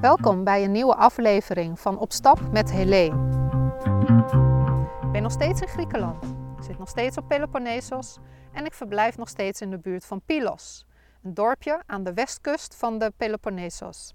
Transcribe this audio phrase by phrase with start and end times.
[0.00, 3.16] Welkom bij een nieuwe aflevering van Op Stap met Helene.
[5.02, 6.24] Ik ben nog steeds in Griekenland.
[6.56, 8.18] Ik zit nog steeds op Peloponnesos
[8.52, 10.86] en ik verblijf nog steeds in de buurt van Pylos,
[11.22, 14.14] een dorpje aan de westkust van de Peloponnesos.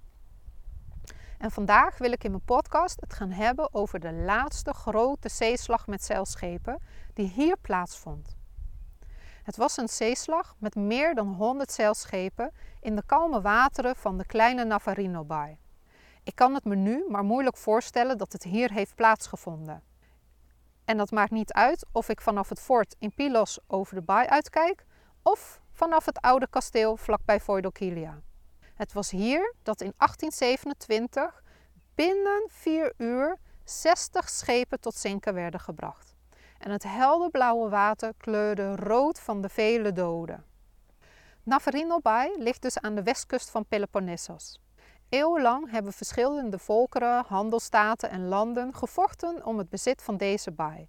[1.37, 5.87] En vandaag wil ik in mijn podcast het gaan hebben over de laatste grote zeeslag
[5.87, 6.81] met zeilschepen
[7.13, 8.35] die hier plaatsvond.
[9.43, 14.25] Het was een zeeslag met meer dan 100 zeilschepen in de kalme wateren van de
[14.25, 15.61] kleine Navarino-baai.
[16.23, 19.83] Ik kan het me nu maar moeilijk voorstellen dat het hier heeft plaatsgevonden.
[20.85, 24.27] En dat maakt niet uit of ik vanaf het fort in Pylos over de baai
[24.27, 24.85] uitkijk
[25.21, 28.21] of vanaf het oude kasteel vlakbij Voidokilia.
[28.73, 31.43] Het was hier dat in 1827
[31.95, 36.15] binnen vier uur 60 schepen tot zinken werden gebracht.
[36.57, 40.45] En het helderblauwe water kleurde rood van de vele doden.
[41.43, 44.59] Navarino Bay ligt dus aan de westkust van Peloponnesos.
[45.13, 50.87] Eeuwenlang hebben verschillende volkeren, handelstaten en landen gevochten om het bezit van deze baai.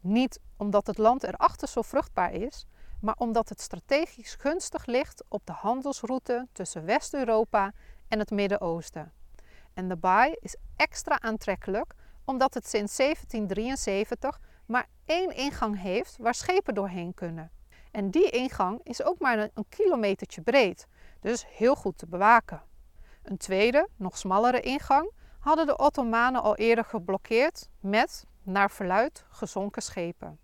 [0.00, 2.66] Niet omdat het land erachter zo vruchtbaar is,
[3.00, 7.72] maar omdat het strategisch gunstig ligt op de handelsroute tussen West-Europa
[8.08, 9.12] en het Midden-Oosten.
[9.74, 11.94] En de baai is extra aantrekkelijk
[12.24, 17.50] omdat het sinds 1773 maar één ingang heeft waar schepen doorheen kunnen.
[17.90, 20.86] En die ingang is ook maar een, kilometertje breed,
[21.20, 22.65] dus heel goed te bewaken.
[23.26, 29.82] Een tweede, nog smallere ingang hadden de Ottomanen al eerder geblokkeerd met, naar verluid, gezonken
[29.82, 30.38] schepen.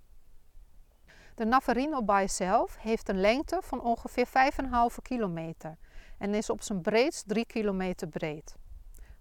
[1.35, 5.79] De Navarino-baai zelf heeft een lengte van ongeveer 5,5 kilometer
[6.19, 8.57] en is op zijn breedst 3 kilometer breed.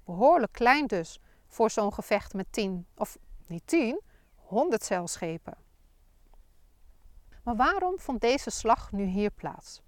[0.05, 3.17] Behoorlijk klein dus voor zo'n gevecht met 10, of
[3.47, 4.01] niet 10,
[4.35, 5.57] 100 zeilschepen.
[7.43, 9.81] Maar waarom vond deze slag nu hier plaats?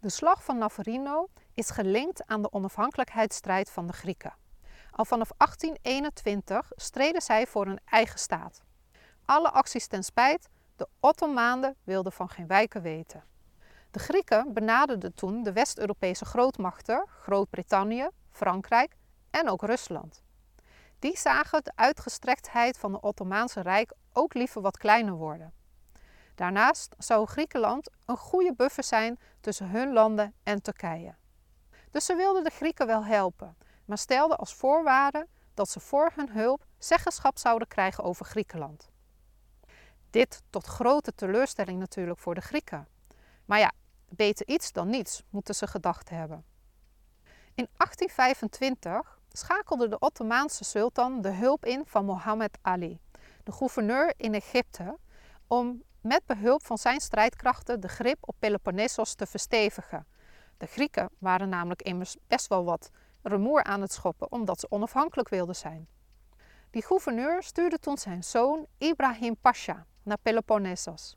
[0.00, 4.34] De slag van Navarino is gelinkt aan de onafhankelijkheidsstrijd van de Grieken.
[4.90, 8.62] Al vanaf 1821 streden zij voor een eigen staat.
[9.24, 13.24] Alle acties ten spijt, de Ottomanen wilden van geen wijken weten.
[13.90, 18.96] De Grieken benaderden toen de West-Europese grootmachten, Groot-Brittannië, Frankrijk
[19.30, 20.22] en ook Rusland.
[20.98, 25.52] Die zagen de uitgestrektheid van het Ottomaanse Rijk ook liever wat kleiner worden.
[26.34, 31.14] Daarnaast zou Griekenland een goede buffer zijn tussen hun landen en Turkije.
[31.90, 36.30] Dus ze wilden de Grieken wel helpen, maar stelden als voorwaarde dat ze voor hun
[36.30, 38.90] hulp zeggenschap zouden krijgen over Griekenland.
[40.10, 42.88] Dit tot grote teleurstelling natuurlijk voor de Grieken.
[43.44, 43.72] Maar ja,
[44.08, 46.44] beter iets dan niets, moeten ze gedacht hebben.
[47.54, 53.00] In 1825 schakelde de Ottomaanse sultan de hulp in van Mohammed Ali,
[53.44, 54.98] de gouverneur in Egypte,
[55.46, 60.06] om met behulp van zijn strijdkrachten de grip op Peloponnesos te verstevigen.
[60.58, 62.90] De Grieken waren namelijk immers best wel wat
[63.22, 65.88] rumoer aan het schoppen omdat ze onafhankelijk wilden zijn.
[66.70, 71.16] Die gouverneur stuurde toen zijn zoon Ibrahim Pasha naar Peloponnesos.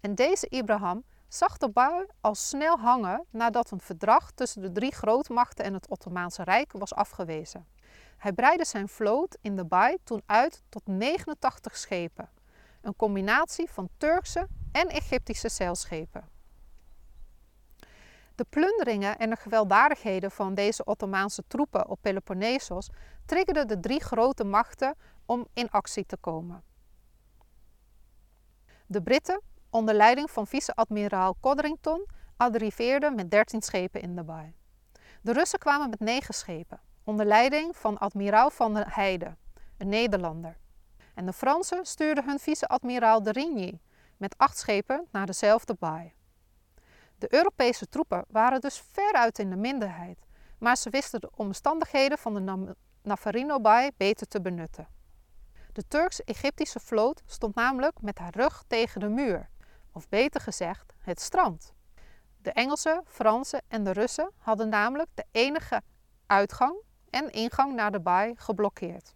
[0.00, 4.94] En deze Ibrahim zag de bui al snel hangen nadat een verdrag tussen de drie
[4.94, 7.66] grootmachten en het Ottomaanse Rijk was afgewezen.
[8.16, 12.30] Hij breidde zijn vloot in de baai toen uit tot 89 schepen,
[12.80, 16.31] een combinatie van Turkse en Egyptische zeilschepen.
[18.42, 22.90] De plunderingen en de gewelddadigheden van deze Ottomaanse troepen op Peloponnesos
[23.26, 24.94] triggerden de drie grote machten
[25.26, 26.62] om in actie te komen.
[28.86, 34.54] De Britten, onder leiding van vice-admiraal Codrington, arriveerden met 13 schepen in de baai.
[35.20, 39.36] De Russen kwamen met 9 schepen, onder leiding van admiraal van der Heide,
[39.78, 40.56] een Nederlander.
[41.14, 43.80] En de Fransen stuurden hun vice-admiraal de Rigny
[44.16, 46.12] met 8 schepen naar dezelfde baai.
[47.22, 50.18] De Europese troepen waren dus veruit in de minderheid,
[50.58, 54.88] maar ze wisten de omstandigheden van de Navarino-baai beter te benutten.
[55.72, 59.48] De Turks-Egyptische vloot stond namelijk met haar rug tegen de muur,
[59.92, 61.72] of beter gezegd, het strand.
[62.36, 65.82] De Engelsen, Fransen en de Russen hadden namelijk de enige
[66.26, 66.76] uitgang
[67.10, 69.14] en ingang naar de baai geblokkeerd.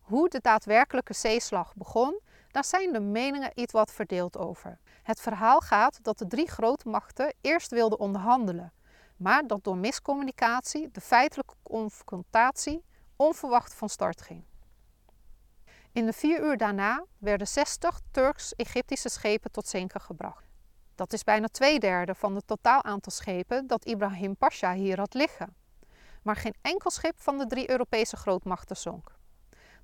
[0.00, 2.20] Hoe de daadwerkelijke zeeslag begon,
[2.52, 4.78] daar zijn de meningen iets wat verdeeld over.
[5.02, 8.72] Het verhaal gaat dat de drie grootmachten eerst wilden onderhandelen,
[9.16, 12.84] maar dat door miscommunicatie de feitelijke confrontatie
[13.16, 14.44] onverwacht van start ging.
[15.92, 20.44] In de vier uur daarna werden 60 Turks-Egyptische schepen tot zinken gebracht.
[20.94, 25.14] Dat is bijna twee derde van het totaal aantal schepen dat Ibrahim Pasha hier had
[25.14, 25.54] liggen.
[26.22, 29.20] Maar geen enkel schip van de drie Europese grootmachten zonk.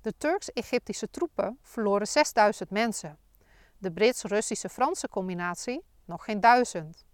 [0.01, 3.17] De Turks-Egyptische troepen verloren 6000 mensen.
[3.77, 7.05] De Brits-Russische-Franse combinatie nog geen duizend.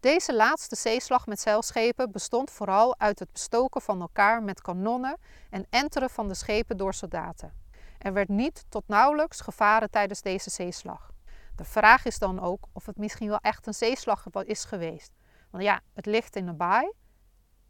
[0.00, 5.18] Deze laatste zeeslag met zeilschepen bestond vooral uit het bestoken van elkaar met kanonnen
[5.50, 7.52] en enteren van de schepen door soldaten.
[7.98, 11.10] Er werd niet tot nauwelijks gevaren tijdens deze zeeslag.
[11.56, 15.12] De vraag is dan ook of het misschien wel echt een zeeslag is geweest.
[15.50, 16.92] Want ja, het ligt in de baai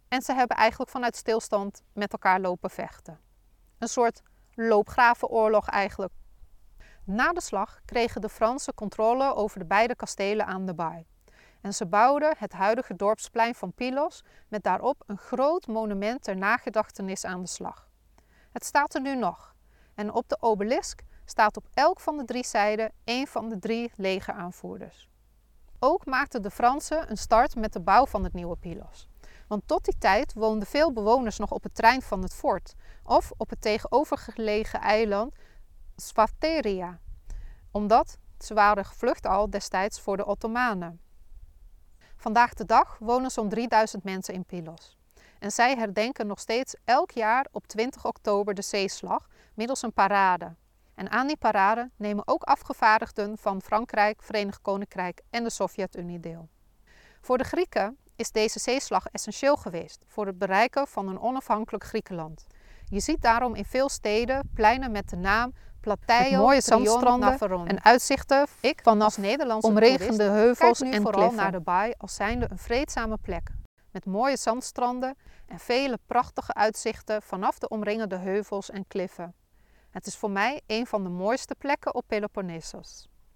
[0.08, 3.20] en ze hebben eigenlijk vanuit stilstand met elkaar lopen vechten.
[3.78, 4.22] Een soort
[4.68, 6.12] loopgravenoorlog eigenlijk.
[7.04, 11.06] Na de slag kregen de Fransen controle over de beide kastelen aan de baai.
[11.60, 17.24] En ze bouwden het huidige dorpsplein van Pylos met daarop een groot monument ter nagedachtenis
[17.24, 17.88] aan de slag.
[18.52, 19.54] Het staat er nu nog.
[19.94, 23.92] En op de obelisk staat op elk van de drie zijden één van de drie
[23.96, 25.08] legeraanvoerders.
[25.78, 29.09] Ook maakten de Fransen een start met de bouw van het nieuwe Pylos.
[29.50, 33.32] Want tot die tijd woonden veel bewoners nog op het trein van het fort of
[33.36, 35.34] op het tegenovergelegen eiland
[35.96, 37.00] Svateria,
[37.70, 41.00] omdat ze waren gevlucht al destijds voor de Ottomanen.
[42.16, 44.96] Vandaag de dag wonen zo'n 3000 mensen in Pylos.
[45.38, 50.54] En zij herdenken nog steeds elk jaar op 20 oktober de zeeslag middels een parade.
[50.94, 56.48] En aan die parade nemen ook afgevaardigden van Frankrijk, Verenigd Koninkrijk en de Sovjet-Unie deel.
[57.20, 62.46] Voor de Grieken is deze zeeslag essentieel geweest voor het bereiken van een onafhankelijk Griekenland.
[62.84, 68.46] Je ziet daarom in veel steden pleinen met de naam Plateio, mooie zandstranden en uitzichten
[68.60, 71.36] Ik vanaf Nederlandse omregende heuvels en vooral kliffen.
[71.36, 73.50] naar de baai als zijnde een vreedzame plek.
[73.90, 75.16] Met mooie zandstranden
[75.46, 79.34] en vele prachtige uitzichten vanaf de omringende heuvels en kliffen.
[79.90, 83.09] Het is voor mij een van de mooiste plekken op Peloponnesos.